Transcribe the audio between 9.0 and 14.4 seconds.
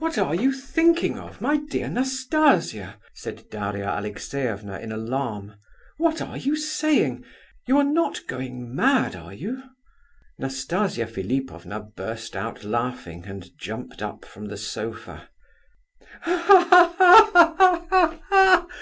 are you?" Nastasia Philipovna burst out laughing and jumped up